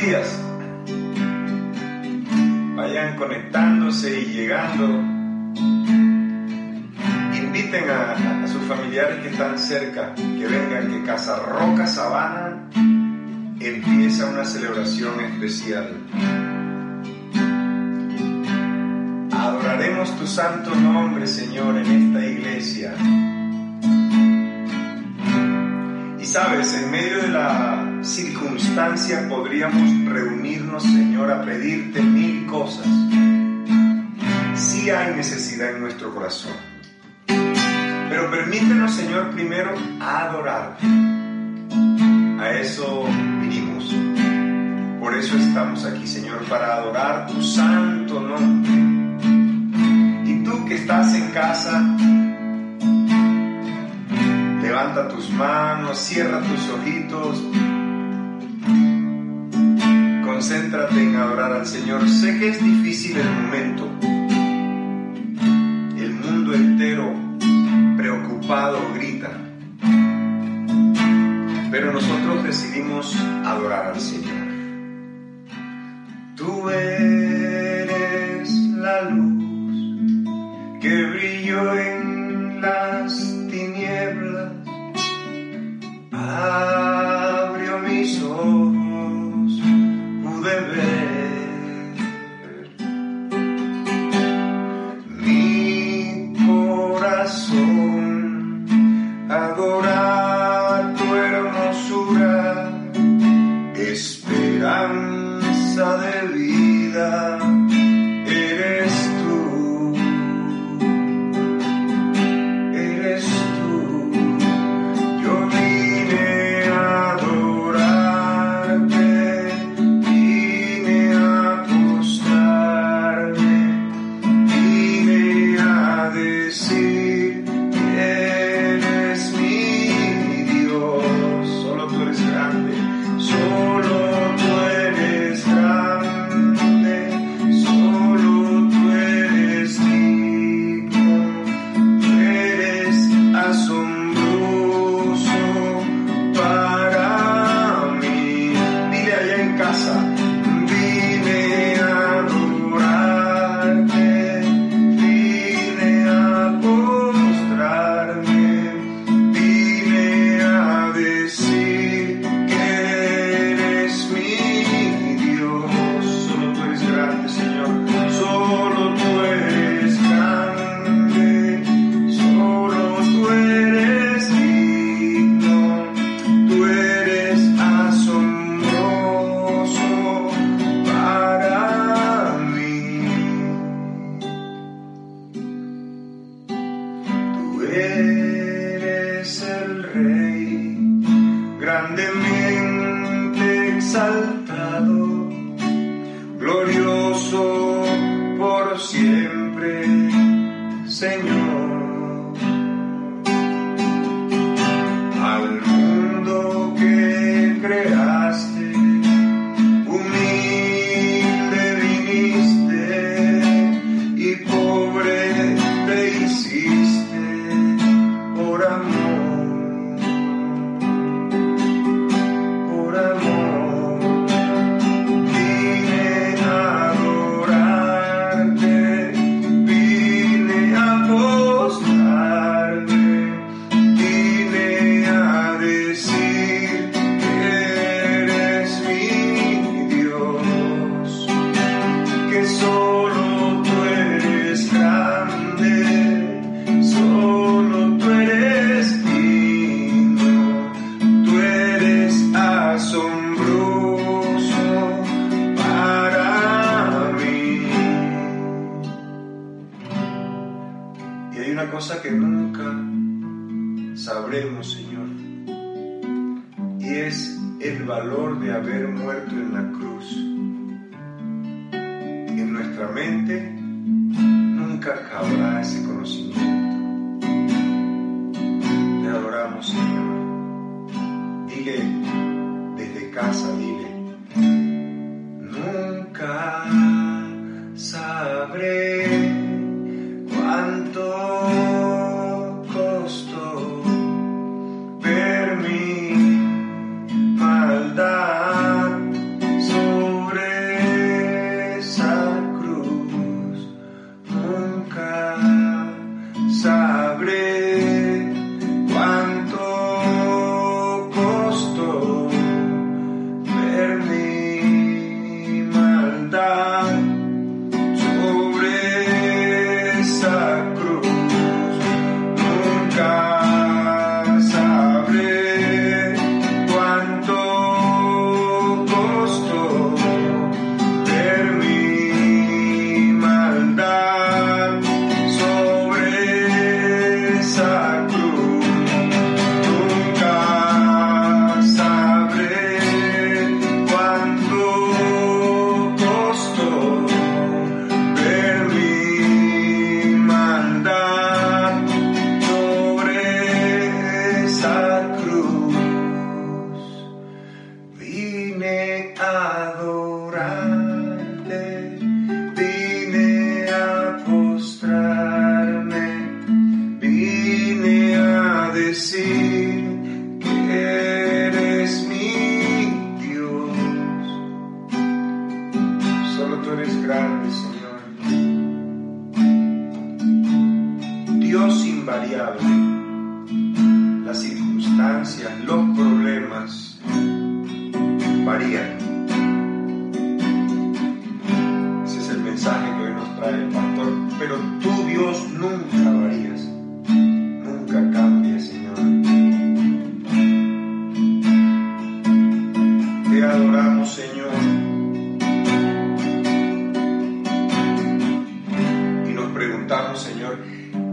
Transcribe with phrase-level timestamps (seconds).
[0.00, 0.38] Días.
[2.76, 4.86] Vayan conectándose y llegando.
[7.36, 12.68] Inviten a, sus familiares que están cerca, que vengan, que Casa Roca Sabana
[13.60, 15.92] empieza una celebración especial.
[19.32, 22.94] Adoraremos tu santo nombre, Señor, en esta iglesia.
[26.20, 32.86] Y sabes, en medio de la circunstancia podríamos reunirnos, Señor, a pedirte mil cosas.
[34.54, 36.52] Sí hay necesidad en nuestro corazón.
[37.26, 40.86] Pero permítenos, Señor, primero adorarte.
[42.40, 43.04] A eso
[43.40, 43.94] vinimos.
[45.00, 48.72] Por eso estamos aquí, Señor, para adorar tu santo nombre.
[50.24, 51.96] Y tú que estás en casa,
[54.62, 57.42] levanta tus manos, cierra tus ojitos
[60.38, 62.08] concéntrate en adorar al Señor.
[62.08, 63.88] Sé que es difícil el momento.
[65.98, 67.12] El mundo entero
[67.96, 69.32] preocupado grita.
[71.72, 74.57] Pero nosotros decidimos adorar al Señor.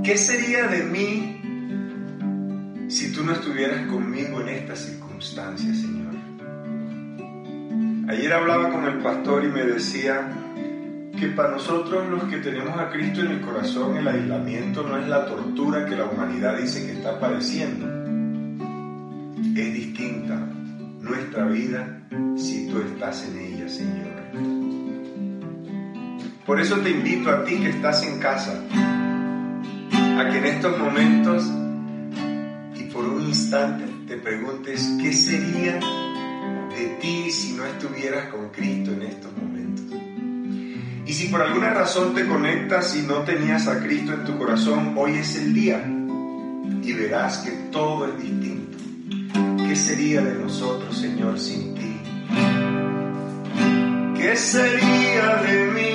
[0.05, 1.41] ¿Qué sería de mí
[2.87, 6.13] si tú no estuvieras conmigo en estas circunstancias, Señor?
[8.09, 10.31] Ayer hablaba con el pastor y me decía
[11.19, 15.07] que para nosotros los que tenemos a Cristo en el corazón, el aislamiento no es
[15.07, 17.87] la tortura que la humanidad dice que está padeciendo.
[19.59, 20.35] Es distinta
[21.01, 22.03] nuestra vida
[22.37, 24.13] si tú estás en ella, Señor.
[26.45, 28.61] Por eso te invito a ti que estás en casa,
[30.17, 31.43] a que en estos momentos
[32.73, 38.91] y por un instante te preguntes qué sería de ti si no estuvieras con Cristo
[38.91, 39.97] en estos momentos.
[41.05, 44.93] Y si por alguna razón te conectas y no tenías a Cristo en tu corazón,
[44.95, 48.77] hoy es el día y verás que todo es distinto.
[49.67, 51.99] ¿Qué sería de nosotros, Señor, sin ti?
[54.17, 55.94] ¿Qué sería de mí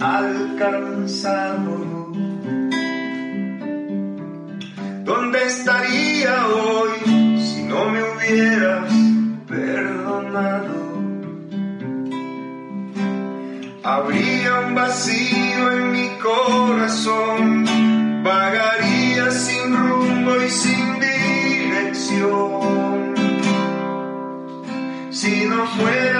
[0.00, 1.76] alcanzado?
[5.04, 8.92] ¿Dónde estaría hoy si no me hubieras
[9.46, 10.90] perdonado?
[13.82, 17.64] Habría un vacío en mi corazón,
[18.22, 21.00] vagaría sin rumbo y sin
[21.70, 23.14] dirección.
[25.10, 26.19] Si no fuera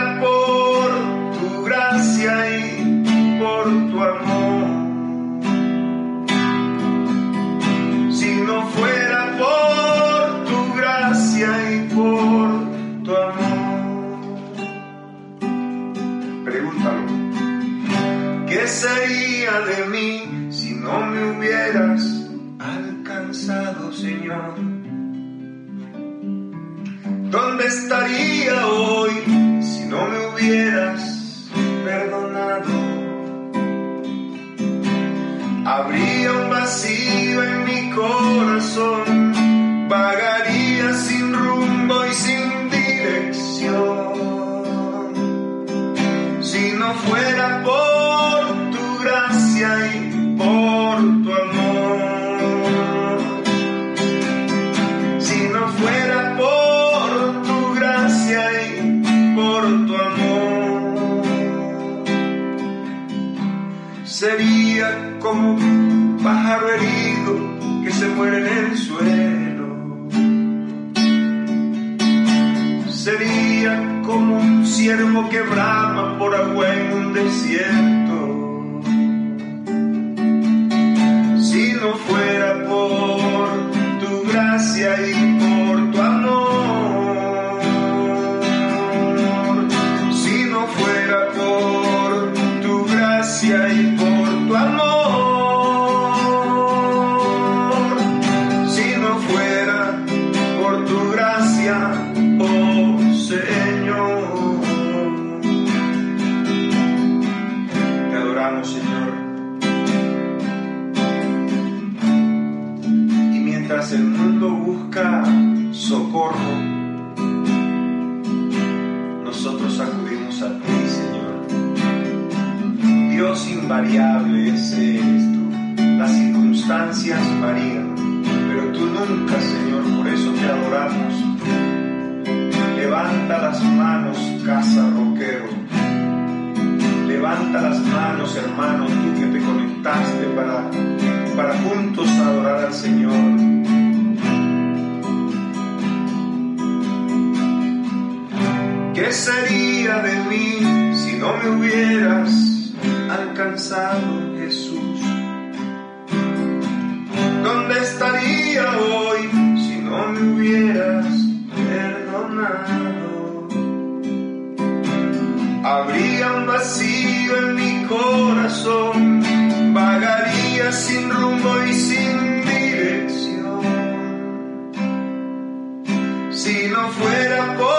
[176.88, 177.69] fuera por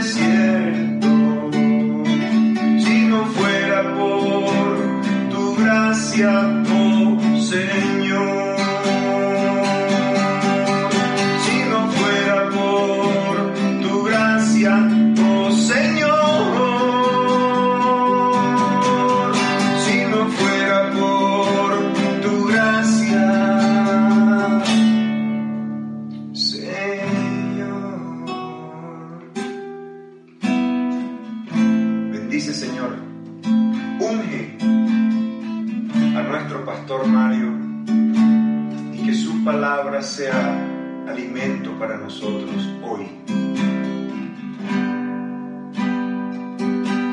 [0.00, 0.69] desierto.
[41.80, 43.08] para nosotros hoy.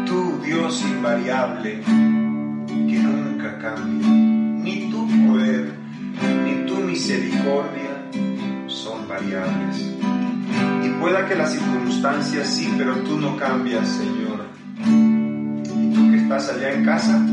[0.05, 1.81] Tú, Dios invariable,
[2.67, 5.73] que nunca cambia, ni tu poder,
[6.43, 8.11] ni tu misericordia
[8.67, 9.95] son variables.
[10.83, 14.47] Y pueda que las circunstancias sí, pero tú no cambias, Señor.
[14.85, 17.25] Y tú que estás allá en casa,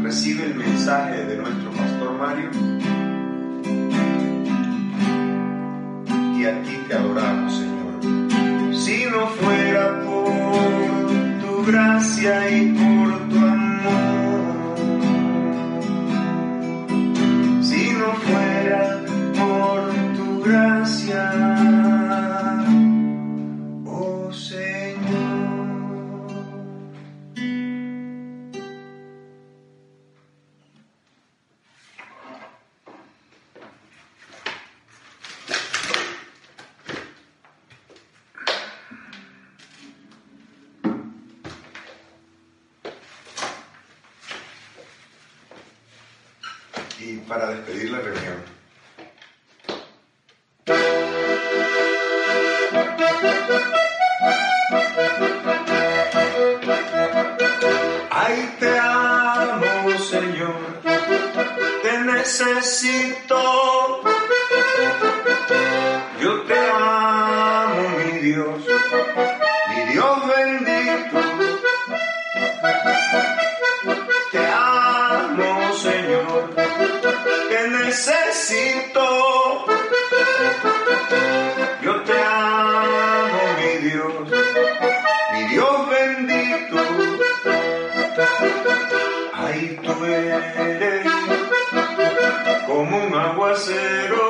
[0.00, 2.73] recibe el mensaje de nuestro pastor Mario
[6.44, 8.74] y a ti te adoramos, Señor.
[8.76, 13.43] Si no fuera por tu gracia y por tu
[77.94, 79.06] necesito.
[81.82, 84.14] Yo te amo, mi Dios,
[85.32, 86.76] mi Dios bendito.
[89.34, 91.06] Ahí tú eres
[92.66, 94.24] como un aguacero.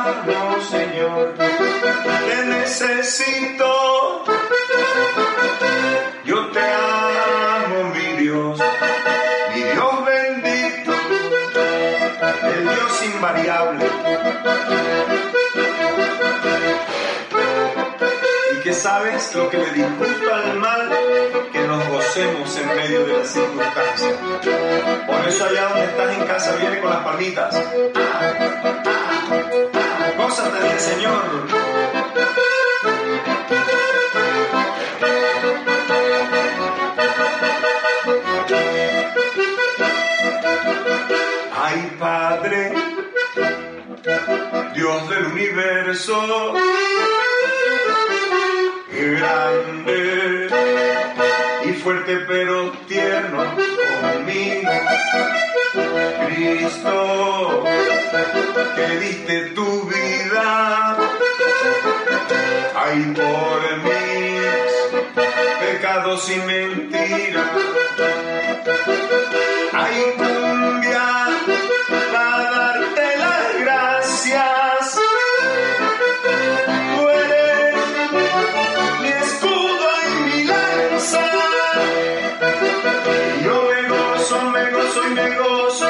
[0.00, 4.24] Amo, Señor, te necesito.
[6.24, 8.60] Yo te amo, mi Dios,
[9.54, 10.92] mi Dios bendito,
[12.44, 13.86] el Dios invariable.
[18.52, 20.90] Y que sabes lo que le disgusta al mal,
[21.52, 24.14] que nos gocemos en medio de las circunstancias.
[25.06, 27.62] Por eso allá donde estás en casa viene con las palmitas.
[30.16, 31.22] Gózate del Señor.
[41.62, 42.72] Ay Padre,
[44.74, 46.54] Dios del universo,
[48.92, 50.48] grande
[51.64, 54.70] y fuerte pero tierno conmigo.
[56.26, 57.64] Cristo,
[58.74, 59.79] que diste tu
[60.30, 60.96] vida,
[62.74, 64.42] ay por mis
[65.60, 67.46] pecados y mentiras.
[69.72, 71.26] Ay, cumbia,
[72.12, 74.98] para darte las gracias.
[76.96, 77.76] Tú eres
[79.00, 81.24] mi escudo y mi lanza.
[83.44, 85.86] Yo me gozo, me gozo y me gozo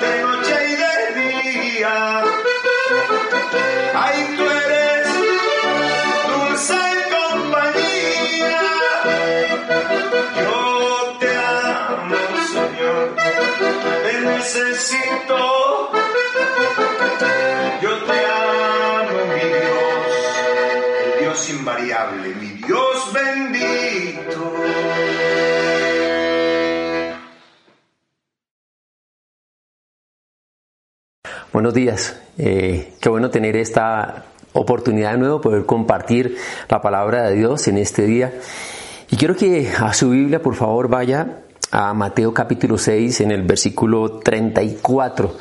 [0.00, 2.24] de noche y de día.
[3.94, 5.06] Ay, tú eres
[6.28, 6.80] dulce
[7.16, 8.60] compañía.
[10.42, 12.16] Yo te amo,
[12.52, 13.14] Señor,
[14.04, 15.40] te necesito.
[17.80, 20.10] Yo te amo, mi Dios,
[21.04, 22.47] el Dios invariable, mi
[31.58, 36.36] Buenos días, eh, qué bueno tener esta oportunidad de nuevo, poder compartir
[36.68, 38.32] la palabra de Dios en este día.
[39.10, 41.40] Y quiero que a su Biblia, por favor, vaya
[41.72, 45.34] a Mateo capítulo 6 en el versículo 34.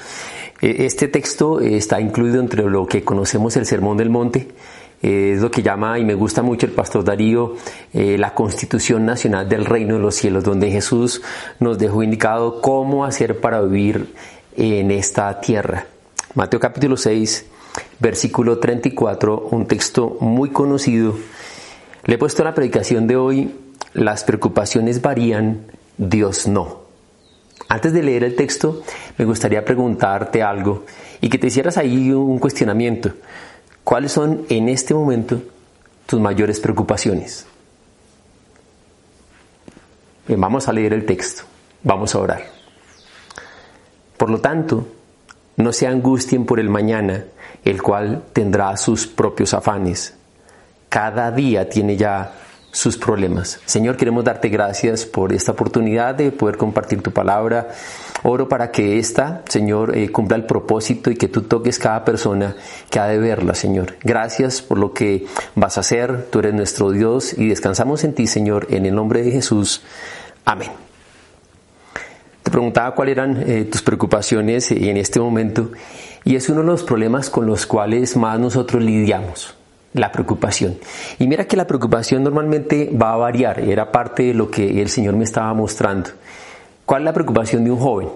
[0.60, 4.48] Eh, Este texto eh, está incluido entre lo que conocemos el Sermón del Monte.
[5.04, 7.58] Eh, Es lo que llama, y me gusta mucho el pastor Darío,
[7.94, 11.22] la Constitución Nacional del Reino de los Cielos, donde Jesús
[11.60, 14.16] nos dejó indicado cómo hacer para vivir
[14.56, 15.86] en esta tierra.
[16.36, 17.46] Mateo capítulo 6,
[18.00, 21.16] versículo 34, un texto muy conocido.
[22.06, 23.56] Le he puesto a la predicación de hoy,
[23.94, 25.66] las preocupaciones varían,
[25.98, 26.82] Dios no.
[27.70, 28.84] Antes de leer el texto,
[29.18, 30.86] me gustaría preguntarte algo
[31.22, 33.14] y que te hicieras ahí un cuestionamiento.
[33.84, 35.42] ¿Cuáles son en este momento
[36.06, 37.46] tus mayores preocupaciones?
[40.28, 41.44] Bien, vamos a leer el texto,
[41.84, 42.44] vamos a orar.
[44.18, 44.88] Por lo tanto,
[45.58, 47.26] no se angustien por el mañana,
[47.66, 50.14] el cual tendrá sus propios afanes.
[50.90, 52.32] Cada día tiene ya
[52.72, 53.60] sus problemas.
[53.66, 57.70] Señor, queremos darte gracias por esta oportunidad de poder compartir tu palabra.
[58.24, 62.56] Oro para que esta, Señor, eh, cumpla el propósito y que tú toques cada persona
[62.90, 63.96] que ha de verla, Señor.
[64.04, 66.28] Gracias por lo que vas a hacer.
[66.30, 69.82] Tú eres nuestro Dios y descansamos en ti, Señor, en el nombre de Jesús.
[70.46, 70.87] Amén.
[72.48, 75.70] Te preguntaba cuáles eran eh, tus preocupaciones en este momento
[76.24, 79.54] y es uno de los problemas con los cuales más nosotros lidiamos,
[79.92, 80.78] la preocupación.
[81.20, 84.88] Y mira que la preocupación normalmente va a variar, era parte de lo que el
[84.88, 86.12] Señor me estaba mostrando.
[86.86, 88.08] ¿Cuál es la preocupación de un joven?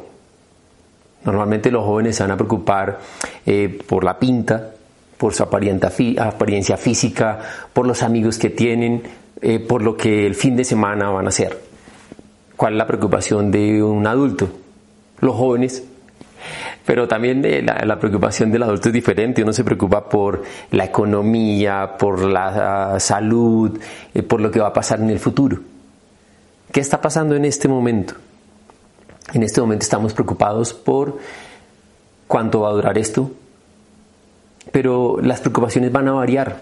[1.26, 3.00] Normalmente los jóvenes se van a preocupar
[3.46, 4.72] eh, por la pinta,
[5.18, 7.38] por su apariencia física,
[7.74, 9.04] por los amigos que tienen,
[9.42, 11.71] eh, por lo que el fin de semana van a hacer.
[12.62, 14.48] ¿Cuál es la preocupación de un adulto?
[15.20, 15.84] Los jóvenes.
[16.86, 19.42] Pero también la, la, preocupación del adulto es diferente.
[19.42, 23.80] Uno se preocupa por la economía, por la uh, salud,
[24.14, 25.58] eh, por lo que va a pasar en el futuro.
[26.72, 28.14] ¿Qué está pasando en este momento?
[29.34, 31.18] En este momento estamos preocupados por
[32.28, 33.32] cuánto va a durar esto,
[34.72, 36.62] pero las preocupaciones van a variar.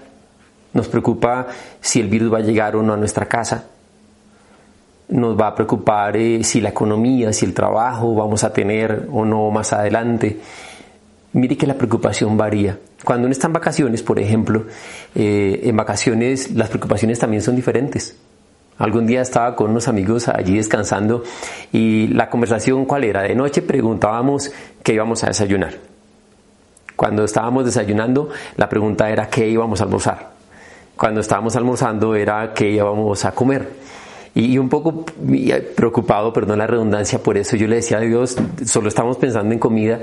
[0.71, 1.47] Nos preocupa
[1.81, 3.65] si el virus va a llegar o no a nuestra casa.
[5.09, 9.25] Nos va a preocupar eh, si la economía, si el trabajo vamos a tener o
[9.25, 10.39] no más adelante.
[11.33, 12.77] Mire que la preocupación varía.
[13.03, 14.65] Cuando uno está en vacaciones, por ejemplo,
[15.15, 18.15] eh, en vacaciones las preocupaciones también son diferentes.
[18.77, 21.23] Algún día estaba con unos amigos allí descansando
[21.71, 23.23] y la conversación cuál era.
[23.23, 24.51] De noche preguntábamos
[24.83, 25.73] qué íbamos a desayunar.
[26.95, 30.31] Cuando estábamos desayunando, la pregunta era qué íbamos a almorzar.
[30.95, 33.69] Cuando estábamos almorzando era qué íbamos a comer.
[34.35, 35.05] Y, un poco
[35.75, 39.59] preocupado, perdón la redundancia, por eso yo le decía a Dios, solo estamos pensando en
[39.59, 39.99] comida.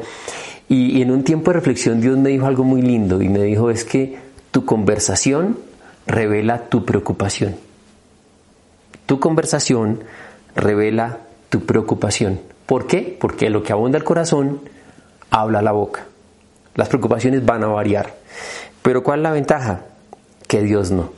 [0.69, 3.43] Y, y en un tiempo de reflexión Dios me dijo algo muy lindo y me
[3.43, 4.17] dijo es que
[4.51, 5.59] tu conversación
[6.07, 7.57] revela tu preocupación.
[9.07, 10.03] Tu conversación
[10.57, 12.41] revela tu preocupación.
[12.67, 13.17] ¿Por qué?
[13.21, 14.61] Porque lo que abunda el corazón
[15.31, 16.07] habla la boca.
[16.75, 18.15] Las preocupaciones van a variar.
[18.83, 19.81] Pero ¿cuál es la ventaja?
[20.49, 21.11] Que Dios no.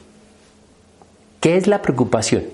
[1.40, 2.44] ¿Qué es la preocupación?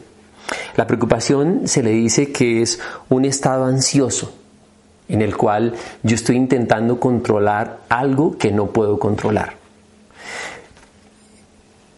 [0.77, 4.35] La preocupación se le dice que es un estado ansioso
[5.09, 9.55] en el cual yo estoy intentando controlar algo que no puedo controlar.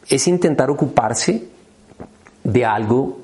[0.08, 1.44] Es intentar ocuparse
[2.44, 3.18] de algo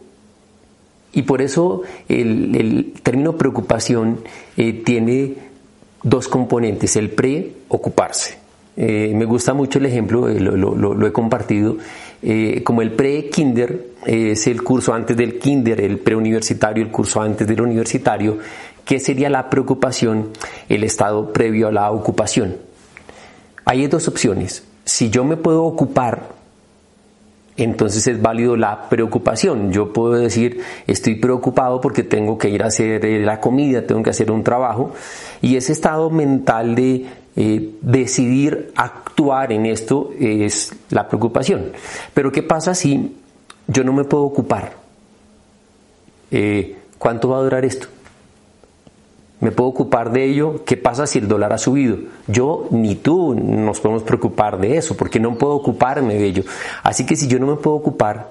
[1.13, 4.21] y por eso el, término preocupación
[4.57, 5.35] eh, tiene
[6.03, 8.39] dos componentes, el pre-ocuparse.
[8.77, 11.77] Eh, me gusta mucho el ejemplo, eh, lo, he compartido,
[12.65, 17.61] como el pre-kinder es el curso antes del kinder, el preuniversitario, el curso antes del
[17.61, 18.39] universitario,
[18.85, 20.31] ¿Qué sería la preocupación?
[20.69, 22.57] El estado previo a la ocupación.
[23.65, 24.65] Hay dos opciones.
[24.85, 26.31] Si yo me puedo ocupar,
[27.57, 29.73] entonces es válido la preocupación.
[29.73, 34.03] Yo puedo decir, estoy preocupado porque tengo que ir a hacer eh, la comida, tengo
[34.03, 34.93] que hacer un trabajo.
[35.41, 41.73] Y ese estado mental de eh, decidir actuar en esto es la preocupación.
[42.15, 43.17] Pero ¿qué pasa si
[43.67, 44.73] yo no me puedo ocupar?
[46.31, 47.89] Eh, ¿Cuánto va a durar esto?
[49.43, 50.65] me puedo ocupar de ello.
[50.65, 51.99] ¿Qué pasa si el dólar ha subido?
[52.29, 56.45] Yo ni tú nos podemos preocupar de eso, porque no puedo ocuparme de ello.
[56.85, 58.31] Así que si yo no me puedo ocupar,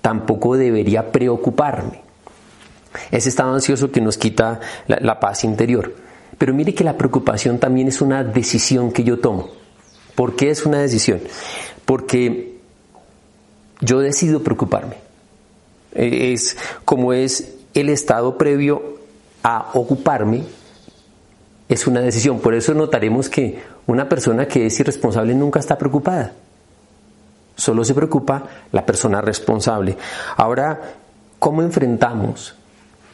[0.00, 2.00] tampoco debería preocuparme.
[3.10, 5.92] Ese estado ansioso que nos quita la, la paz interior.
[6.38, 9.48] Pero mire que la preocupación también es una decisión que yo tomo.
[10.14, 11.20] ¿Por qué es una decisión?
[11.84, 12.58] Porque
[13.80, 14.96] yo decido preocuparme.
[15.92, 18.98] Es como es el estado previo
[19.42, 20.44] a ocuparme
[21.68, 22.40] es una decisión.
[22.40, 26.32] Por eso notaremos que una persona que es irresponsable nunca está preocupada.
[27.56, 29.96] Solo se preocupa la persona responsable.
[30.36, 30.80] Ahora,
[31.38, 32.54] ¿cómo enfrentamos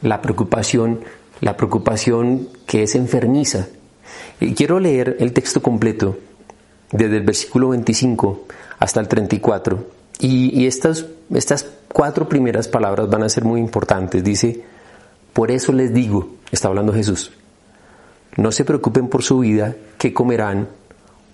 [0.02, 1.00] la preocupación,
[1.42, 3.68] la preocupación que es enfermiza?
[4.56, 6.18] quiero leer el texto completo
[6.90, 8.46] desde el versículo 25
[8.78, 9.84] hasta el 34.
[10.20, 14.22] Y, y estas, estas cuatro primeras palabras van a ser muy importantes.
[14.22, 14.62] Dice,
[15.32, 17.32] por eso les digo, está hablando Jesús,
[18.36, 20.68] no se preocupen por su vida, qué comerán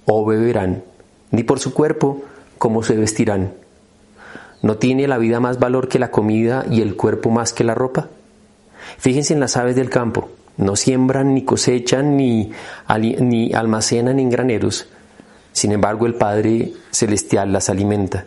[0.06, 0.82] o beberán,
[1.30, 2.22] ni por su cuerpo,
[2.56, 3.52] cómo se vestirán.
[4.62, 7.74] ¿No tiene la vida más valor que la comida y el cuerpo más que la
[7.74, 8.08] ropa?
[8.96, 12.50] Fíjense en las aves del campo, no siembran ni cosechan ni,
[13.20, 14.88] ni almacenan en graneros,
[15.52, 18.26] sin embargo el Padre Celestial las alimenta.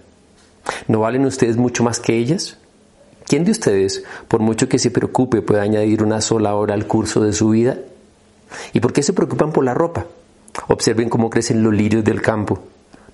[0.88, 2.58] ¿No valen ustedes mucho más que ellas?
[3.26, 7.22] ¿Quién de ustedes, por mucho que se preocupe, puede añadir una sola hora al curso
[7.22, 7.78] de su vida?
[8.74, 10.06] ¿Y por qué se preocupan por la ropa?
[10.68, 12.60] Observen cómo crecen los lirios del campo.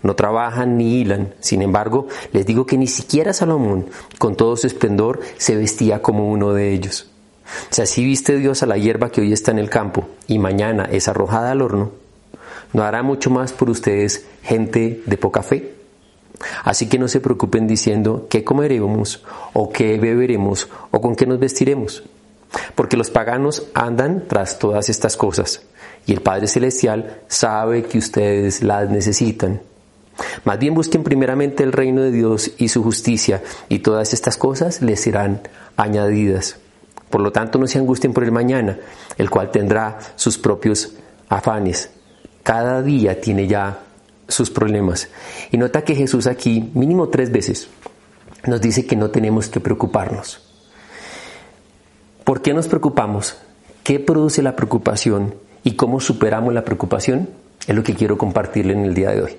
[0.03, 1.33] No trabajan ni hilan.
[1.39, 6.29] Sin embargo, les digo que ni siquiera Salomón, con todo su esplendor, se vestía como
[6.31, 7.09] uno de ellos.
[7.69, 10.85] Si así viste Dios a la hierba que hoy está en el campo y mañana
[10.91, 11.91] es arrojada al horno,
[12.73, 15.73] ¿no hará mucho más por ustedes gente de poca fe?
[16.63, 21.39] Así que no se preocupen diciendo qué comeremos o qué beberemos o con qué nos
[21.39, 22.03] vestiremos,
[22.75, 25.61] porque los paganos andan tras todas estas cosas
[26.05, 29.61] y el Padre Celestial sabe que ustedes las necesitan.
[30.45, 34.81] Más bien busquen primeramente el reino de Dios y su justicia y todas estas cosas
[34.81, 35.41] les serán
[35.75, 36.57] añadidas.
[37.09, 38.77] Por lo tanto, no se angustien por el mañana,
[39.17, 40.93] el cual tendrá sus propios
[41.29, 41.89] afanes.
[42.43, 43.79] Cada día tiene ya
[44.27, 45.07] sus problemas.
[45.51, 47.69] Y nota que Jesús aquí, mínimo tres veces,
[48.45, 50.41] nos dice que no tenemos que preocuparnos.
[52.23, 53.37] ¿Por qué nos preocupamos?
[53.83, 55.35] ¿Qué produce la preocupación?
[55.63, 57.29] ¿Y cómo superamos la preocupación?
[57.65, 59.37] Es lo que quiero compartirle en el día de hoy.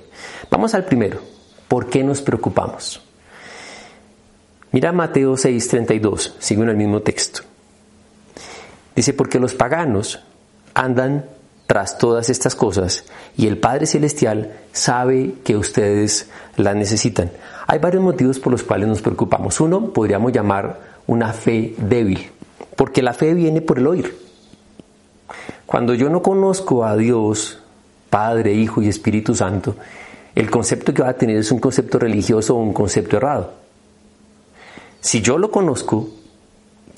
[0.50, 1.20] Vamos al primero.
[1.68, 3.02] ¿Por qué nos preocupamos?
[4.72, 7.42] Mira Mateo 6:32, sigue en el mismo texto.
[8.98, 10.18] Dice, porque los paganos
[10.74, 11.26] andan
[11.68, 13.04] tras todas estas cosas
[13.37, 17.30] y el Padre Celestial sabe que ustedes las necesitan.
[17.68, 19.61] Hay varios motivos por los cuales nos preocupamos.
[19.61, 22.28] Uno podríamos llamar una fe débil,
[22.74, 24.18] porque la fe viene por el oír.
[25.64, 27.61] Cuando yo no conozco a Dios,
[28.11, 29.76] Padre, Hijo y Espíritu Santo,
[30.34, 33.52] el concepto que va a tener es un concepto religioso o un concepto errado.
[35.00, 36.08] Si yo lo conozco,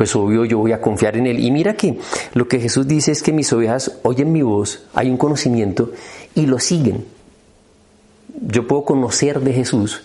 [0.01, 1.41] pues obvio yo voy a confiar en Él.
[1.41, 1.99] Y mira que
[2.33, 5.93] lo que Jesús dice es que mis ovejas oyen mi voz, hay un conocimiento
[6.35, 7.05] y lo siguen.
[8.41, 10.01] Yo puedo conocer de Jesús,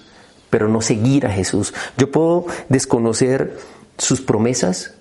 [0.49, 1.73] pero no seguir a Jesús.
[1.97, 3.55] Yo puedo desconocer
[3.97, 4.95] sus promesas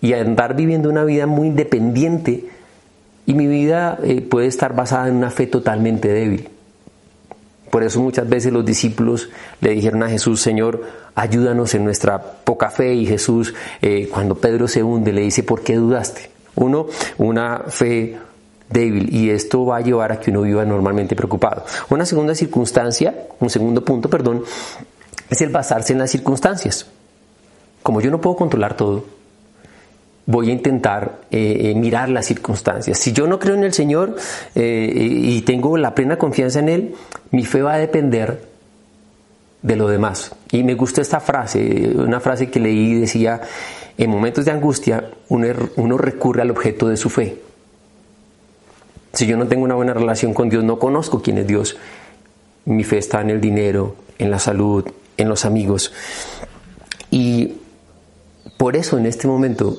[0.00, 2.46] y andar viviendo una vida muy independiente
[3.26, 6.48] y mi vida eh, puede estar basada en una fe totalmente débil.
[7.70, 9.28] Por eso muchas veces los discípulos
[9.60, 12.94] le dijeron a Jesús, Señor, ayúdanos en nuestra poca fe.
[12.94, 16.30] Y Jesús, eh, cuando Pedro se hunde, le dice, ¿por qué dudaste?
[16.54, 16.86] Uno,
[17.18, 18.16] una fe
[18.68, 21.64] débil y esto va a llevar a que uno viva normalmente preocupado.
[21.90, 24.44] Una segunda circunstancia, un segundo punto, perdón,
[25.28, 26.86] es el basarse en las circunstancias.
[27.82, 29.04] Como yo no puedo controlar todo,
[30.26, 32.98] voy a intentar eh, eh, mirar las circunstancias.
[32.98, 34.16] Si yo no creo en el Señor
[34.54, 36.94] eh, y tengo la plena confianza en Él,
[37.30, 38.42] mi fe va a depender
[39.62, 40.34] de lo demás.
[40.50, 43.40] Y me gustó esta frase, una frase que leí decía,
[43.96, 47.40] en momentos de angustia uno, uno recurre al objeto de su fe.
[49.12, 51.76] Si yo no tengo una buena relación con Dios, no conozco quién es Dios,
[52.66, 54.84] mi fe está en el dinero, en la salud,
[55.16, 55.92] en los amigos.
[57.10, 57.54] Y
[58.58, 59.78] por eso en este momento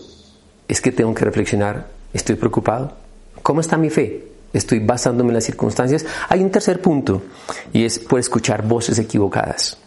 [0.67, 2.93] es que tengo que reflexionar, ¿estoy preocupado?
[3.41, 4.27] ¿Cómo está mi fe?
[4.53, 6.05] ¿Estoy basándome en las circunstancias?
[6.29, 7.21] Hay un tercer punto
[7.73, 9.77] y es por escuchar voces equivocadas.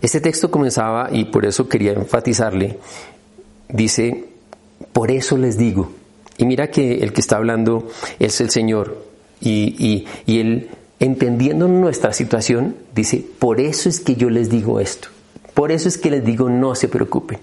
[0.00, 2.78] Este texto comenzaba, y por eso quería enfatizarle,
[3.68, 4.26] dice,
[4.92, 5.92] por eso les digo,
[6.36, 7.88] y mira que el que está hablando
[8.18, 9.02] es el Señor.
[9.40, 15.08] Y, y, Él, entendiendo nuestra situación, dice, por eso es que yo les digo esto.
[15.54, 17.38] Por eso es que les digo, no se preocupen.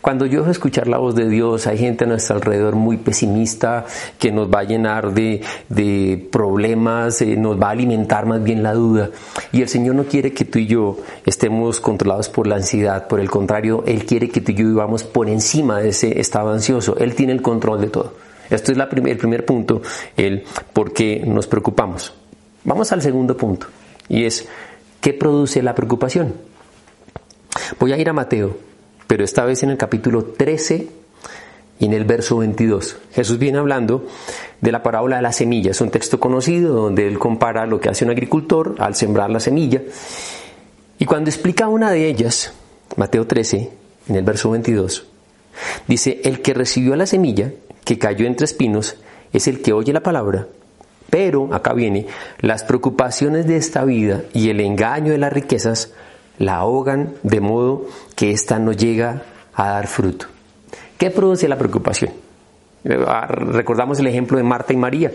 [0.00, 3.84] Cuando yo dejo escuchar la voz de Dios, hay gente a nuestro alrededor muy pesimista
[4.18, 8.62] que nos va a llenar de, de problemas, eh, nos va a alimentar más bien
[8.62, 9.10] la duda.
[9.50, 13.08] Y el Señor no quiere que tú y yo estemos controlados por la ansiedad.
[13.08, 16.52] Por el contrario, Él quiere que tú y yo vivamos por encima de ese estado
[16.52, 16.96] ansioso.
[16.98, 18.12] Él tiene el control de todo.
[18.48, 19.82] Esto es el primer punto,
[20.16, 22.14] el por qué nos preocupamos.
[22.64, 23.66] Vamos al segundo punto,
[24.08, 24.46] y es,
[25.00, 26.34] ¿qué produce la preocupación?
[27.78, 28.56] Voy a ir a Mateo,
[29.06, 30.88] pero esta vez en el capítulo 13
[31.78, 32.98] y en el verso 22.
[33.12, 34.06] Jesús viene hablando
[34.60, 35.70] de la parábola de la semilla.
[35.70, 39.40] Es un texto conocido donde él compara lo que hace un agricultor al sembrar la
[39.40, 39.82] semilla.
[40.98, 42.52] Y cuando explica una de ellas,
[42.96, 43.70] Mateo 13,
[44.08, 45.06] en el verso 22,
[45.86, 47.52] dice, el que recibió la semilla
[47.84, 48.96] que cayó entre espinos
[49.32, 50.46] es el que oye la palabra,
[51.10, 52.06] pero, acá viene,
[52.40, 55.92] las preocupaciones de esta vida y el engaño de las riquezas
[56.38, 59.22] la ahogan de modo que ésta no llega
[59.54, 60.26] a dar fruto.
[60.98, 62.12] ¿Qué produce la preocupación?
[63.06, 65.12] Ah, recordamos el ejemplo de Marta y María.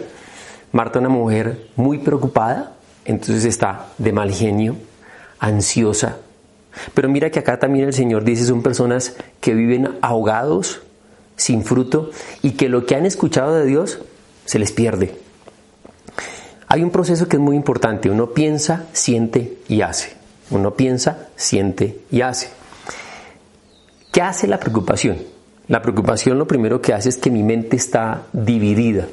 [0.71, 2.73] Marta, una mujer muy preocupada,
[3.05, 4.75] entonces está de mal genio,
[5.39, 6.17] ansiosa.
[6.93, 10.81] Pero mira que acá también el Señor dice son personas que viven ahogados
[11.36, 13.99] sin fruto y que lo que han escuchado de Dios
[14.45, 15.15] se les pierde.
[16.67, 18.10] Hay un proceso que es muy importante.
[18.10, 20.20] Uno piensa, siente y hace.
[20.51, 22.49] Uno piensa, siente y hace.
[24.11, 25.17] ¿Qué hace la preocupación?
[25.67, 29.07] La preocupación lo primero que hace es que mi mente está dividida.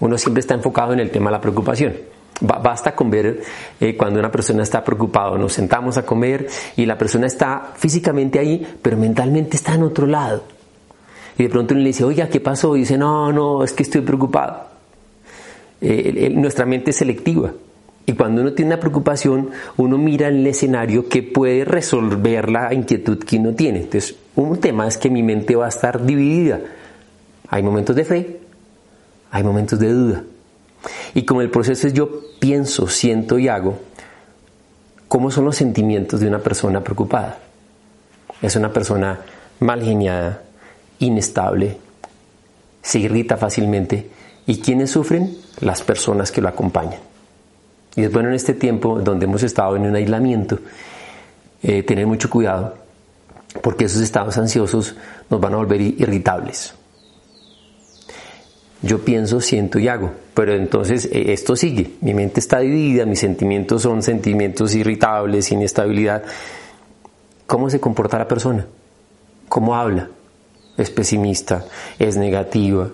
[0.00, 1.94] Uno siempre está enfocado en el tema de la preocupación.
[2.40, 3.42] Basta con ver
[3.80, 6.46] eh, cuando una persona está preocupada, nos sentamos a comer
[6.76, 10.42] y la persona está físicamente ahí, pero mentalmente está en otro lado
[11.38, 12.76] y de pronto uno le dice, oiga, ¿qué pasó?
[12.76, 14.68] Y dice, no, no, es que estoy preocupado.
[15.80, 17.52] Eh, nuestra mente es selectiva.
[18.08, 23.18] Y cuando uno tiene una preocupación, uno mira el escenario que puede resolver la inquietud
[23.18, 23.80] que uno tiene.
[23.80, 26.60] Entonces, un tema es que mi mente va a estar dividida.
[27.48, 28.40] Hay momentos de fe,
[29.32, 30.24] hay momentos de duda.
[31.14, 33.80] Y como el proceso es yo pienso, siento y hago,
[35.08, 37.38] ¿cómo son los sentimientos de una persona preocupada?
[38.40, 39.18] Es una persona
[39.58, 40.42] mal geniada,
[41.00, 41.78] inestable,
[42.82, 44.10] se irrita fácilmente.
[44.46, 45.36] ¿Y quiénes sufren?
[45.60, 47.00] Las personas que lo acompañan.
[47.96, 50.58] Y es bueno en este tiempo donde hemos estado en un aislamiento,
[51.62, 52.76] eh, tener mucho cuidado,
[53.62, 54.94] porque esos estados ansiosos
[55.30, 56.74] nos van a volver irritables.
[58.82, 61.92] Yo pienso, siento y hago, pero entonces eh, esto sigue.
[62.02, 66.22] Mi mente está dividida, mis sentimientos son sentimientos irritables, inestabilidad.
[67.46, 68.66] ¿Cómo se comporta la persona?
[69.48, 70.10] ¿Cómo habla?
[70.76, 71.64] es pesimista,
[71.98, 72.90] es negativa,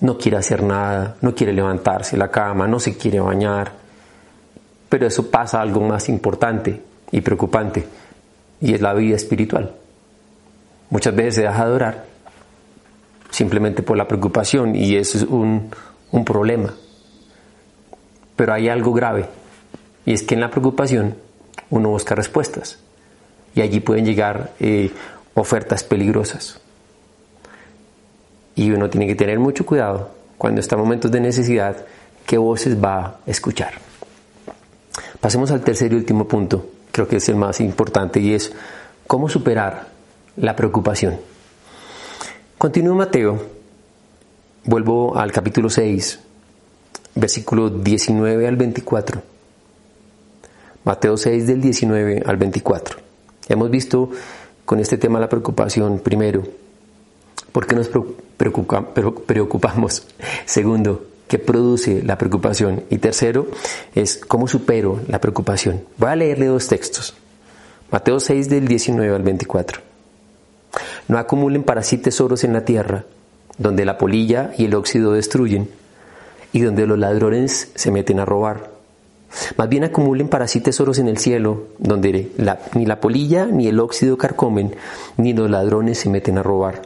[0.00, 3.72] no quiere hacer nada, no quiere levantarse la cama, no se quiere bañar.
[4.88, 6.82] Pero eso pasa algo más importante
[7.12, 7.86] y preocupante.
[8.62, 9.74] y es la vida espiritual.
[10.90, 12.04] Muchas veces se deja de orar
[13.30, 15.70] simplemente por la preocupación y eso es un,
[16.10, 16.74] un problema.
[18.36, 19.26] Pero hay algo grave
[20.04, 21.14] y es que en la preocupación
[21.70, 22.78] uno busca respuestas
[23.54, 24.90] y allí pueden llegar eh,
[25.34, 26.59] ofertas peligrosas.
[28.54, 31.84] Y uno tiene que tener mucho cuidado cuando está en momentos de necesidad
[32.26, 33.74] qué voces va a escuchar.
[35.20, 38.52] Pasemos al tercer y último punto, creo que es el más importante y es
[39.06, 39.88] cómo superar
[40.36, 41.18] la preocupación.
[42.56, 43.38] Continúo Mateo,
[44.64, 46.20] vuelvo al capítulo 6,
[47.14, 49.22] versículo 19 al 24.
[50.84, 52.98] Mateo 6 del 19 al 24.
[53.48, 54.10] Hemos visto
[54.64, 56.42] con este tema la preocupación, primero,
[57.52, 57.90] ¿por qué nos
[59.26, 60.06] preocupamos?
[60.46, 62.84] Segundo, ¿qué produce la preocupación?
[62.90, 63.48] Y tercero,
[63.94, 65.84] es cómo supero la preocupación.
[65.96, 67.14] Voy a leerle dos textos.
[67.90, 69.80] Mateo 6 del 19 al 24.
[71.08, 73.04] No acumulen para sí tesoros en la tierra,
[73.58, 75.68] donde la polilla y el óxido destruyen,
[76.52, 78.80] y donde los ladrones se meten a robar
[79.56, 82.30] más bien acumulen para sí tesoros en el cielo, donde
[82.74, 84.74] ni la polilla ni el óxido carcomen,
[85.16, 86.82] ni los ladrones se meten a robar.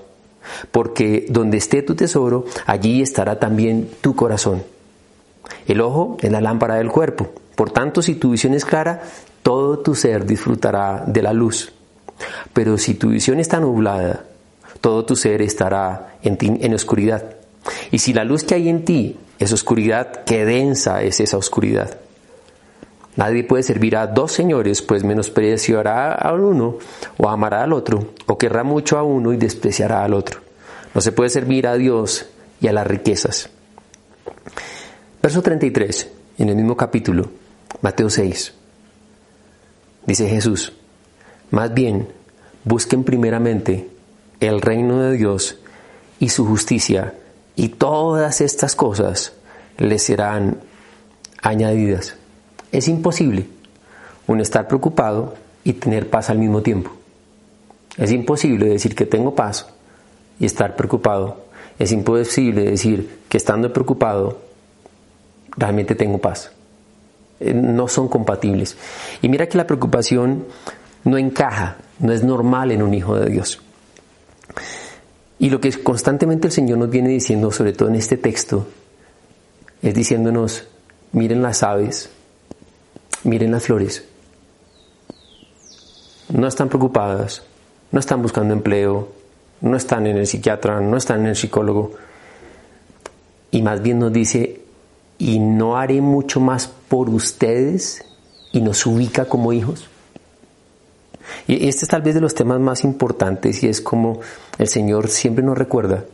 [0.70, 4.62] Porque donde esté tu tesoro, allí estará también tu corazón.
[5.66, 7.30] El ojo es la lámpara del cuerpo.
[7.54, 9.02] Por tanto, si tu visión es clara,
[9.42, 11.72] todo tu ser disfrutará de la luz.
[12.52, 14.24] Pero si tu visión está nublada,
[14.80, 17.24] todo tu ser estará en, en oscuridad.
[17.90, 21.98] Y si la luz que hay en ti es oscuridad, qué densa es esa oscuridad.
[23.16, 26.78] Nadie puede servir a dos señores, pues menospreciará a uno
[27.16, 30.40] o amará al otro, o querrá mucho a uno y despreciará al otro.
[30.94, 32.26] No se puede servir a Dios
[32.60, 33.50] y a las riquezas.
[35.22, 37.30] Verso 33, en el mismo capítulo,
[37.82, 38.52] Mateo 6.
[40.06, 40.72] Dice Jesús,
[41.50, 42.08] más bien,
[42.64, 43.88] busquen primeramente
[44.40, 45.56] el reino de Dios
[46.18, 47.14] y su justicia,
[47.56, 49.32] y todas estas cosas
[49.78, 50.58] les serán
[51.40, 52.16] añadidas.
[52.74, 53.46] Es imposible
[54.26, 56.90] uno estar preocupado y tener paz al mismo tiempo.
[57.96, 59.68] Es imposible decir que tengo paz
[60.40, 61.44] y estar preocupado.
[61.78, 64.40] Es imposible decir que estando preocupado
[65.56, 66.50] realmente tengo paz.
[67.38, 68.76] Eh, no son compatibles.
[69.22, 70.44] Y mira que la preocupación
[71.04, 73.60] no encaja, no es normal en un hijo de Dios.
[75.38, 78.66] Y lo que constantemente el Señor nos viene diciendo, sobre todo en este texto,
[79.80, 80.66] es diciéndonos,
[81.12, 82.10] miren las aves,
[83.24, 84.04] Miren las flores.
[86.28, 87.42] No están preocupadas,
[87.90, 89.08] no están buscando empleo,
[89.60, 91.92] no están en el psiquiatra, no están en el psicólogo.
[93.50, 94.60] Y más bien nos dice,
[95.18, 98.04] y no haré mucho más por ustedes
[98.52, 99.88] y nos ubica como hijos.
[101.46, 104.20] Y este es tal vez de los temas más importantes y es como
[104.58, 106.04] el Señor siempre nos recuerda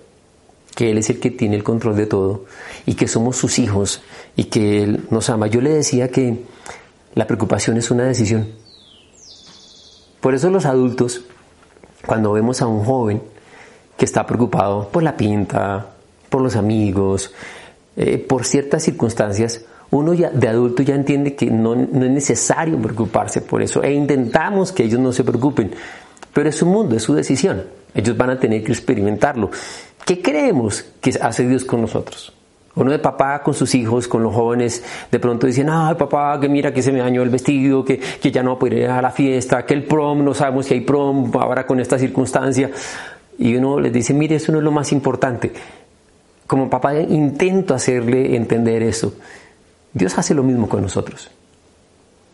[0.74, 2.44] que Él es el que tiene el control de todo
[2.86, 4.02] y que somos sus hijos
[4.36, 5.46] y que Él nos ama.
[5.48, 6.44] Yo le decía que
[7.14, 8.48] la preocupación es una decisión.
[10.20, 11.22] Por eso los adultos,
[12.06, 13.22] cuando vemos a un joven
[13.96, 15.86] que está preocupado por la pinta,
[16.28, 17.32] por los amigos,
[17.96, 22.78] eh, por ciertas circunstancias, uno ya de adulto ya entiende que no, no, es necesario
[22.80, 25.72] preocuparse por eso e intentamos que ellos no se preocupen.
[26.32, 27.64] Pero es su mundo, es su decisión.
[27.92, 29.50] Ellos van a tener que experimentarlo.
[30.06, 32.32] ¿Qué creemos que hace Dios con nosotros?
[32.76, 36.48] Uno de papá con sus hijos, con los jóvenes, de pronto dicen, ay papá, que
[36.48, 39.10] mira que se me dañó el vestido, que, que ya no puede ir a la
[39.10, 42.70] fiesta, que el prom, no sabemos si hay prom ahora con esta circunstancia.
[43.38, 45.52] Y uno les dice, mire, eso no es lo más importante.
[46.46, 49.14] Como papá intento hacerle entender eso.
[49.92, 51.30] Dios hace lo mismo con nosotros.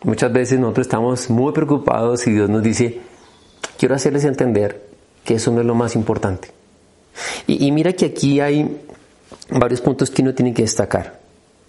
[0.03, 2.99] Muchas veces nosotros estamos muy preocupados y Dios nos dice,
[3.79, 4.85] quiero hacerles entender
[5.23, 6.51] que eso no es lo más importante.
[7.47, 8.79] Y, y mira que aquí hay
[9.49, 11.19] varios puntos que uno tiene que destacar.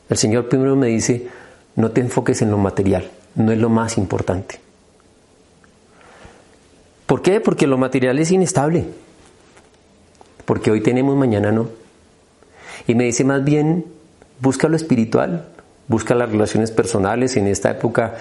[0.08, 1.28] El Señor primero me dice,
[1.76, 4.60] no te enfoques en lo material, no es lo más importante.
[7.06, 7.40] ¿Por qué?
[7.40, 8.84] Porque lo material es inestable.
[10.44, 11.68] Porque hoy tenemos, mañana no.
[12.86, 13.84] Y me dice más bien,
[14.40, 15.48] busca lo espiritual,
[15.88, 17.36] busca las relaciones personales.
[17.36, 18.16] En esta época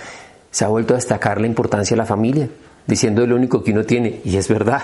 [0.51, 2.47] se ha vuelto a destacar la importancia de la familia,
[2.85, 4.21] diciendo lo único que uno tiene.
[4.23, 4.83] Y es verdad.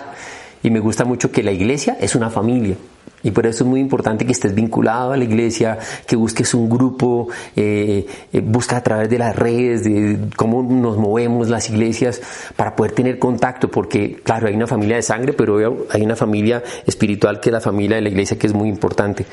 [0.63, 2.75] Y me gusta mucho que la iglesia es una familia.
[3.23, 6.69] Y por eso es muy importante que estés vinculado a la iglesia, que busques un
[6.69, 12.21] grupo, eh, eh, busca a través de las redes, de cómo nos movemos las iglesias
[12.57, 16.61] para poder tener contacto, porque claro, hay una familia de sangre, pero hay una familia
[16.85, 19.25] espiritual que es la familia de la iglesia que es muy importante.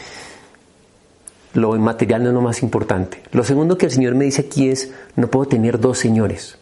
[1.54, 3.22] Lo material no es lo más importante.
[3.32, 6.58] Lo segundo que el Señor me dice aquí es, no puedo tener dos señores,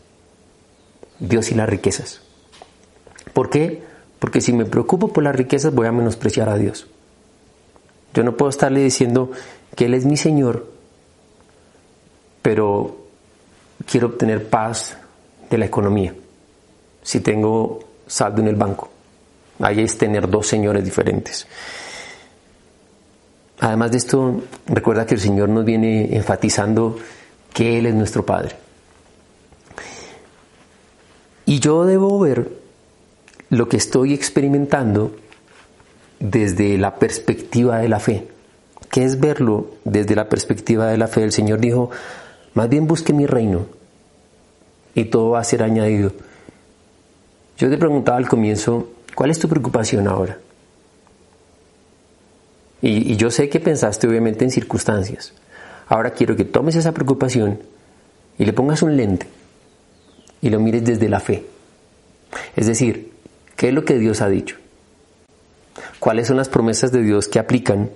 [1.19, 2.23] Dios y las riquezas.
[3.35, 3.83] ¿Por qué?
[4.19, 6.89] Porque si me preocupo por las riquezas voy a menospreciar a Dios.
[8.15, 9.31] Yo no puedo estarle diciendo
[9.77, 10.67] que Él es mi Señor,
[12.43, 12.97] pero
[13.87, 14.97] quiero obtener paz
[15.51, 16.15] de la economía.
[17.03, 18.91] Si tengo saldo en el banco,
[19.61, 21.47] ahí es tener dos señores diferentes.
[23.61, 26.97] Además de esto, recuerda que el Señor nos viene enfatizando
[27.53, 28.57] que Él es nuestro Padre.
[31.45, 32.51] Y yo debo ver
[33.51, 35.17] lo que estoy experimentando
[36.21, 38.29] desde la perspectiva de la fe.
[38.91, 41.23] ¿Qué es verlo desde la perspectiva de la fe?
[41.23, 41.91] El Señor dijo,
[42.55, 43.67] más bien busque mi reino
[44.95, 46.13] y todo va a ser añadido.
[47.59, 50.39] Yo te preguntaba al comienzo, ¿cuál es tu preocupación ahora?
[52.81, 55.33] Y, y, yo sé que pensaste obviamente en circunstancias.
[55.89, 57.59] Ahora quiero que tomes esa preocupación
[58.39, 59.27] y le pongas un lente
[60.41, 61.45] y lo mires desde la fe.
[62.55, 63.13] Es decir,
[63.57, 64.57] ¿qué es lo que Dios ha dicho?
[65.99, 67.91] ¿Cuáles son las promesas de Dios que aplican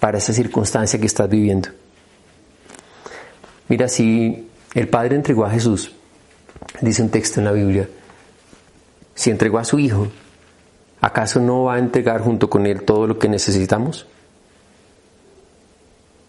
[0.00, 1.70] para esa circunstancia que estás viviendo?
[3.68, 5.92] Mira, si el Padre entregó a Jesús,
[6.82, 7.88] dice un texto en la Biblia,
[9.14, 10.08] si entregó a su Hijo,
[11.00, 14.06] ¿acaso no va a entregar junto con Él todo lo que necesitamos?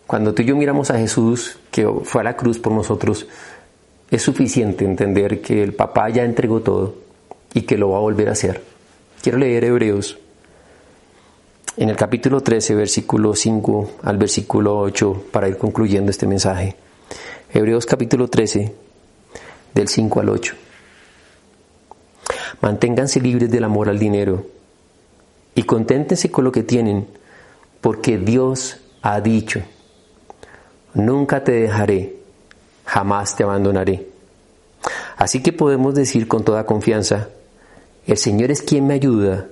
[0.07, 3.27] Cuando tú y yo miramos a Jesús, que fue a la cruz por nosotros,
[4.09, 6.95] es suficiente entender que el papá ya entregó todo
[7.53, 8.61] y que lo va a volver a hacer.
[9.21, 10.19] Quiero leer Hebreos
[11.77, 16.75] en el capítulo 13, versículo 5 al versículo 8 para ir concluyendo este mensaje.
[17.53, 18.73] Hebreos capítulo 13,
[19.73, 20.55] del 5 al 8.
[22.61, 24.45] Manténganse libres del amor al dinero
[25.53, 27.07] y conténtense con lo que tienen,
[27.81, 29.61] porque Dios ha dicho,
[30.93, 32.15] nunca te dejaré
[32.85, 34.07] jamás te abandonaré.
[35.17, 37.29] Así que podemos decir con toda confianza,
[38.05, 39.47] el Señor es quien me ayuda,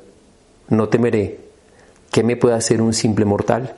[0.70, 1.43] no temeré.
[2.14, 3.74] ¿Qué me puede hacer un simple mortal?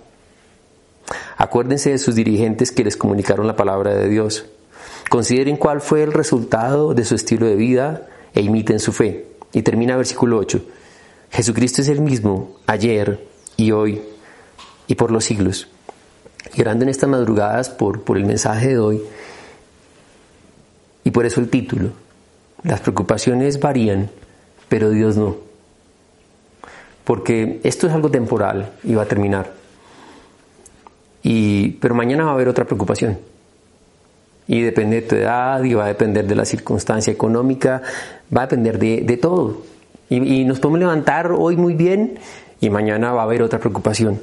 [1.38, 4.46] Acuérdense de sus dirigentes que les comunicaron la palabra de Dios.
[5.10, 9.26] Consideren cuál fue el resultado de su estilo de vida e imiten su fe.
[9.54, 10.62] Y termina versículo 8.
[11.32, 13.26] Jesucristo es el mismo ayer
[13.56, 14.02] y hoy
[14.88, 15.70] y por los siglos.
[16.56, 19.02] Y en estas madrugadas por, por el mensaje de hoy,
[21.06, 21.92] y por eso el título.
[22.64, 24.10] Las preocupaciones varían,
[24.68, 25.38] pero Dios no.
[27.06, 29.54] Porque esto es algo temporal y va a terminar.
[31.24, 33.18] Y, pero mañana va a haber otra preocupación.
[34.48, 37.82] Y depende de tu edad, y va a depender de la circunstancia económica,
[38.36, 39.62] va a depender de, todo.
[40.10, 42.20] Y, y nos podemos levantar hoy muy bien
[42.62, 44.22] y mañana va a haber otra preocupación.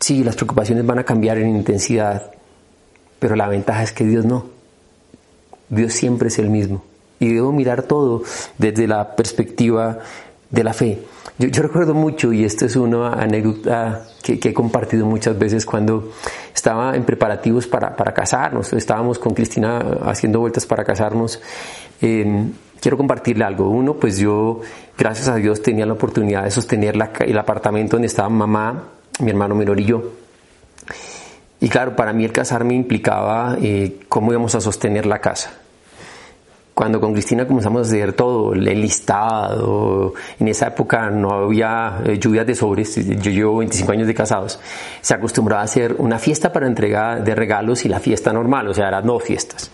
[0.00, 2.32] Sí, las preocupaciones van a cambiar en intensidad,
[3.18, 4.46] pero la ventaja es que Dios no.
[5.68, 6.82] Dios siempre es el mismo.
[7.20, 8.22] Y debo mirar todo
[8.58, 9.98] desde la perspectiva
[10.50, 10.98] de la fe.
[11.38, 16.10] Yo, recuerdo mucho, y esto es una anécdota que, he compartido muchas veces cuando
[16.52, 21.40] estaba en preparativos para, casarnos, estábamos con Cristina haciendo vueltas para casarnos.
[22.00, 23.68] Em, quiero compartirle algo.
[23.68, 24.62] Uno, pues yo,
[24.96, 28.88] gracias a Dios, tenía la oportunidad de sostener el apartamento donde estaba mamá,
[29.20, 30.02] mi hermano menor y yo.
[31.60, 35.52] Y claro, para mí el casarme implicaba eh, cómo íbamos a sostener la casa.
[36.78, 42.20] Cuando con Cristina comenzamos a hacer todo, el listado, en esa época no había eh,
[42.20, 44.60] lluvias de sobres, yo llevo 25 años de casados,
[45.00, 48.74] se acostumbraba a hacer una fiesta para entrega de regalos y la fiesta normal, o
[48.74, 49.72] sea, eran dos fiestas.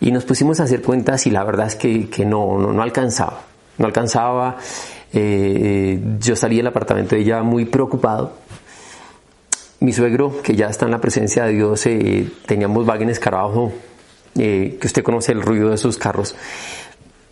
[0.00, 2.80] Y nos pusimos a hacer cuentas y la verdad es que, que no, no, no,
[2.80, 3.42] alcanzaba,
[3.76, 4.56] no alcanzaba.
[5.12, 8.32] Eh, yo salí del apartamento de ella muy preocupado
[9.80, 13.72] mi suegro, que ya está en la presencia de Dios, eh, teníamos Volkswagen Escarabajo,
[14.40, 16.34] eh, que usted conoce el ruido de sus carros.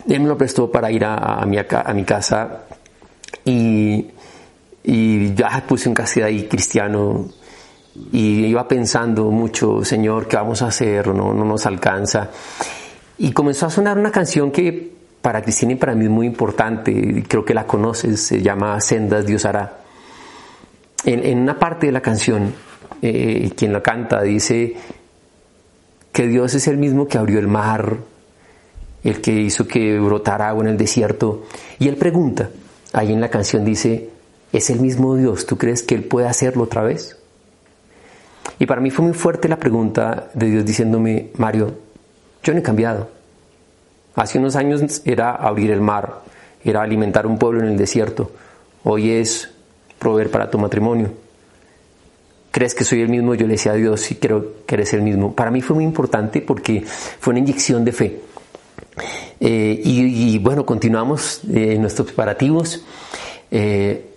[0.08, 2.64] Él me lo prestó para ir a, mi, a mi, casa
[3.44, 4.06] y,
[4.84, 7.28] y ya puse un cassette ahí cristiano
[8.12, 11.08] y iba pensando mucho, Señor, ¿qué vamos a hacer?
[11.08, 12.30] No, no nos alcanza.
[13.18, 17.24] Y comenzó a sonar una canción que para Cristina y para mí es muy importante,
[17.26, 19.78] creo que la conoces, se llama Sendas Dios hará
[21.04, 22.52] en, una parte de la canción,
[23.02, 24.76] eh, quien la canta dice
[26.12, 27.96] que Dios es el mismo que abrió el mar,
[29.04, 31.44] el que hizo que brotara agua en el desierto.
[31.78, 32.50] Y él pregunta,
[32.92, 34.10] ahí en la canción dice,
[34.52, 35.46] ¿es el mismo Dios?
[35.46, 37.16] ¿Tú crees que Él puede hacerlo otra vez?
[38.58, 41.74] Y para mí fue muy fuerte la pregunta de Dios diciéndome, Mario,
[42.42, 43.08] yo no he cambiado.
[44.14, 46.22] Hace unos años era abrir el mar,
[46.64, 48.32] era alimentar un pueblo en el desierto.
[48.82, 49.50] Hoy es
[49.98, 51.10] proveer para tu matrimonio.
[52.50, 53.34] ¿Crees que soy el mismo?
[53.34, 55.34] Yo le decía a Dios, sí creo que eres el mismo.
[55.34, 58.20] Para mí fue muy importante porque fue una inyección de fe.
[59.40, 62.84] Eh, y, bueno, continuamos eh, nuestros preparativos.
[63.50, 64.10] Eh,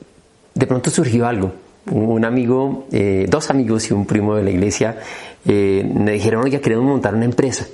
[0.53, 1.53] de pronto surgió algo.
[1.89, 2.85] Un amigo,
[3.27, 4.99] dos amigos y un primo de la iglesia
[5.43, 7.65] me dijeron, oye, queremos montar una empresa.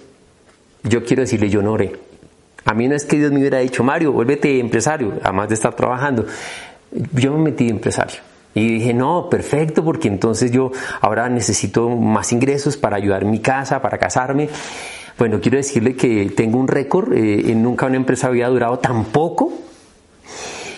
[0.83, 1.91] Yo quiero decirle, yo no oré.
[2.63, 5.75] A mí no es que Dios me hubiera dicho, Mario, vuélvete empresario, además de estar
[5.75, 6.25] trabajando.
[7.13, 8.21] Yo me metí empresario.
[8.53, 10.71] Y dije, no, perfecto, porque entonces yo
[11.01, 14.49] ahora necesito más ingresos para ayudar mi casa, para casarme.
[15.17, 19.51] Bueno, quiero decirle que tengo un récord, eh, nunca una empresa había durado tan poco.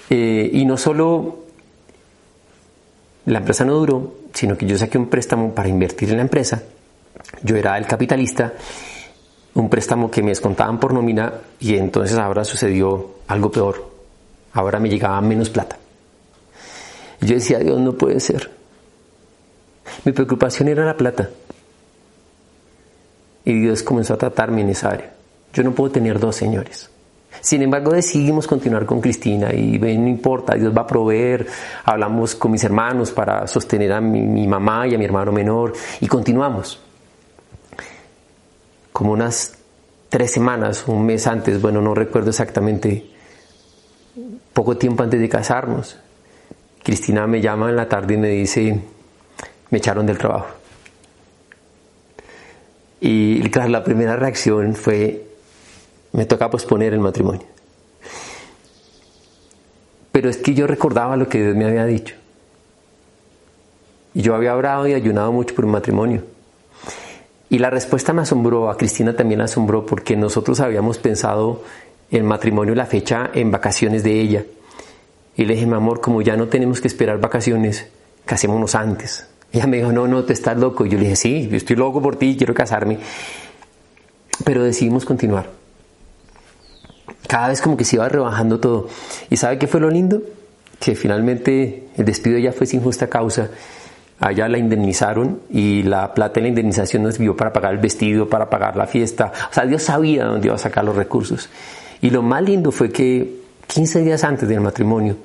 [0.09, 1.39] Eh, y no solo
[3.25, 6.63] la empresa no duró, sino que yo saqué un préstamo para invertir en la empresa.
[7.43, 8.53] Yo era el capitalista,
[9.53, 13.89] un préstamo que me descontaban por nómina y entonces ahora sucedió algo peor.
[14.53, 15.78] Ahora me llegaba menos plata.
[17.21, 18.49] Yo decía, Dios, no puede ser.
[20.05, 21.29] Mi preocupación era la plata.
[23.45, 25.13] Y Dios comenzó a tratarme en esa área.
[25.53, 26.89] Yo no puedo tener dos señores.
[27.41, 31.47] Sin embargo, decidimos continuar con Cristina y no importa, Dios va a proveer.
[31.85, 36.07] Hablamos con mis hermanos para sostener a mi, mamá y a mi hermano menor y
[36.07, 36.79] continuamos.
[38.91, 39.57] Como unas
[40.09, 43.09] tres semanas, un mes antes, bueno, no recuerdo exactamente,
[44.51, 45.97] poco tiempo antes de casarnos,
[46.83, 48.79] Cristina me llama en la tarde y me dice,
[49.69, 50.47] me echaron del trabajo.
[53.01, 55.25] Y la primera reacción fue,
[56.13, 57.45] me toca posponer el matrimonio.
[60.11, 62.15] Pero es que yo recordaba lo que Dios me había dicho.
[64.13, 66.23] Y yo había orado y ayunado mucho por un matrimonio.
[67.49, 71.63] Y la respuesta me asombró, a Cristina también asombró, porque nosotros habíamos pensado
[72.11, 74.45] el matrimonio, la fecha en vacaciones de ella.
[75.39, 77.87] Y le dije, mi amor, como ya no tenemos que esperar vacaciones,
[78.25, 79.25] casémonos antes.
[79.53, 80.85] Ella me dijo, no, no, te estás loco.
[80.85, 82.99] Y yo le dije, sí, yo estoy loco por ti, quiero casarme.
[84.43, 85.49] Pero decidimos continuar.
[87.25, 88.89] Cada vez como que se iba rebajando todo.
[89.29, 90.21] ¿Y sabe qué fue lo lindo?
[90.77, 93.49] Que finalmente el despido ya fue sin justa causa.
[94.19, 98.27] Allá la indemnizaron y la plata de la indemnización nos dio para pagar el vestido,
[98.27, 99.31] para pagar la fiesta.
[99.49, 101.47] O sea, Dios sabía dónde iba a sacar los recursos.
[102.01, 105.15] Y lo más lindo fue que 15 días antes del matrimonio,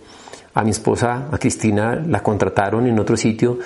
[0.54, 3.58] a mi esposa, a Cristina, la contrataron en otro sitio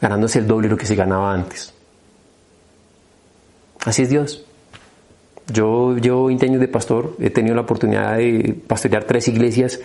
[0.00, 1.72] ganándose el doble de lo que se ganaba antes.
[3.84, 4.44] Así es Dios.
[5.52, 9.78] Yo llevo 20 años de pastor, he tenido la oportunidad de pastorear tres iglesias,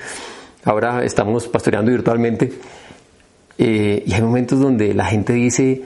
[0.63, 2.51] ahora estamos pastoreando virtualmente
[3.59, 5.83] eh, y hay momentos donde la gente dice,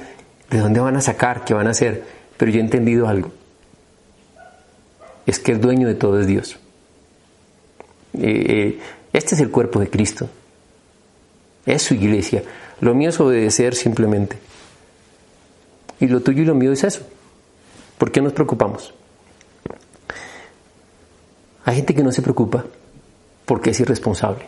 [0.49, 1.43] ¿de dónde van a sacar?
[1.43, 2.05] ¿Qué van a hacer?
[2.38, 3.32] Pero yo he entendido algo,
[5.26, 6.57] es que el dueño de todo es Dios.
[8.13, 8.80] Eh, eh,
[9.11, 10.30] este es el cuerpo de Cristo,
[11.66, 12.43] es su iglesia.
[12.82, 14.38] Lo mío es obedecer simplemente.
[15.99, 17.01] Y lo tuyo y lo mío es eso.
[17.97, 18.93] ¿Por qué nos preocupamos?
[21.63, 22.66] Hay gente que no se preocupa
[23.45, 24.47] porque es irresponsable.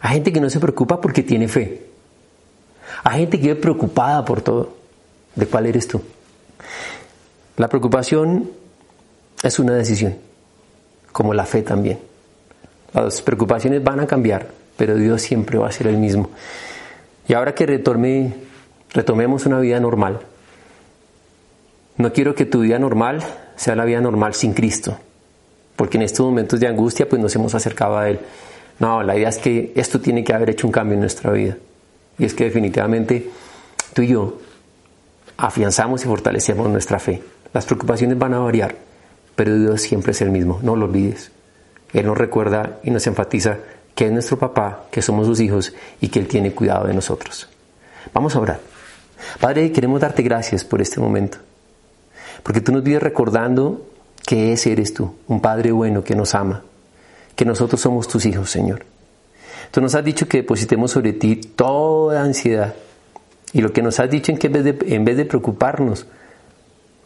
[0.00, 1.86] Hay gente que no se preocupa porque tiene fe.
[3.04, 4.76] Hay gente que vive preocupada por todo.
[5.34, 6.02] ¿De cuál eres tú?
[7.56, 8.50] La preocupación
[9.42, 10.16] es una decisión,
[11.12, 11.98] como la fe también.
[12.92, 16.30] Las preocupaciones van a cambiar, pero Dios siempre va a ser el mismo.
[17.28, 18.34] Y ahora que retorme,
[18.92, 20.20] retomemos una vida normal,
[21.96, 23.22] no quiero que tu vida normal
[23.56, 24.98] sea la vida normal sin Cristo,
[25.76, 28.20] porque en estos momentos de angustia pues nos hemos acercado a Él.
[28.78, 31.56] No, la idea es que esto tiene que haber hecho un cambio en nuestra vida.
[32.18, 33.30] Y es que definitivamente
[33.94, 34.38] tú y yo
[35.38, 37.22] afianzamos y fortalecemos nuestra fe.
[37.54, 38.76] Las preocupaciones van a variar,
[39.34, 41.30] pero Dios siempre es el mismo, no lo olvides.
[41.94, 43.58] Él nos recuerda y nos enfatiza
[43.96, 47.48] que es nuestro papá, que somos sus hijos y que Él tiene cuidado de nosotros.
[48.12, 48.60] Vamos a orar.
[49.40, 51.38] Padre, queremos darte gracias por este momento,
[52.44, 53.86] porque tú nos vives recordando
[54.24, 56.62] que ese eres tú, un Padre bueno que nos ama,
[57.34, 58.84] que nosotros somos tus hijos, Señor.
[59.70, 62.74] Tú nos has dicho que depositemos sobre ti toda ansiedad
[63.52, 66.06] y lo que nos has dicho es que en vez de, en vez de preocuparnos,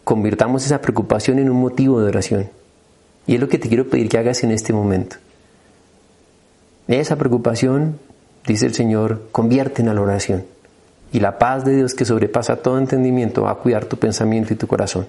[0.03, 2.51] convirtamos esa preocupación en un motivo de oración.
[3.28, 5.16] Y es lo que te quiero pedir que hagas en este momento.
[6.91, 8.01] Esa preocupación,
[8.45, 10.45] dice el Señor, convierte en la oración.
[11.12, 14.57] Y la paz de Dios que sobrepasa todo entendimiento va a cuidar tu pensamiento y
[14.57, 15.07] tu corazón.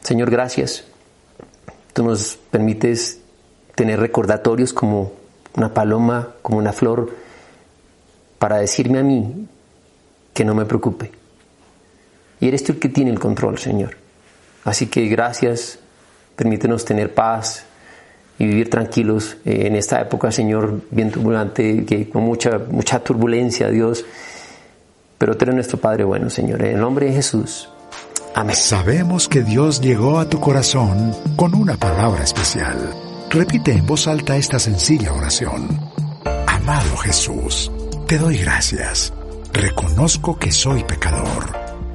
[0.00, 0.84] Señor, gracias.
[1.92, 3.20] Tú nos permites
[3.74, 5.12] tener recordatorios como
[5.54, 7.10] una paloma, como una flor,
[8.38, 9.48] para decirme a mí
[10.32, 11.12] que no me preocupe.
[12.40, 13.98] Y eres tú el que tiene el control, Señor.
[14.64, 15.78] Así que gracias,
[16.36, 17.66] permítenos tener paz,
[18.40, 23.68] y vivir tranquilos eh, en esta época, Señor, bien turbulente, que con mucha, mucha turbulencia,
[23.68, 24.02] Dios.
[25.18, 26.62] Pero tú eres nuestro Padre bueno, Señor.
[26.64, 27.68] En el nombre de Jesús.
[28.34, 28.56] Amén.
[28.56, 32.78] Sabemos que Dios llegó a tu corazón con una palabra especial.
[33.28, 35.78] Repite en voz alta esta sencilla oración.
[36.46, 37.70] Amado Jesús,
[38.08, 39.12] te doy gracias.
[39.52, 41.52] Reconozco que soy pecador,